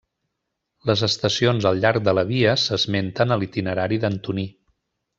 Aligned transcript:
Les 0.89 1.03
estacions 1.07 1.67
al 1.71 1.83
llarg 1.85 2.07
de 2.09 2.15
la 2.21 2.25
via 2.31 2.57
s'esmenten 2.65 3.37
a 3.37 3.41
l'Itinerari 3.43 4.05
d'Antoní. 4.07 4.49